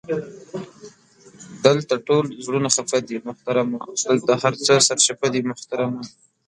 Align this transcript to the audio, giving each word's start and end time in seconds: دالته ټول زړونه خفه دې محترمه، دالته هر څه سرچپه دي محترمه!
دالته 1.63 1.95
ټول 2.07 2.25
زړونه 2.45 2.69
خفه 2.75 2.99
دې 3.07 3.17
محترمه، 3.27 3.77
دالته 4.05 4.33
هر 4.43 4.53
څه 4.65 4.73
سرچپه 4.87 5.27
دي 5.33 5.41
محترمه! 5.51 6.01